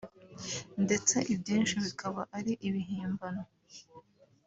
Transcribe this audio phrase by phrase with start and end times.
[0.83, 3.43] ndetse ibyinshi bikaba ari ibihimbano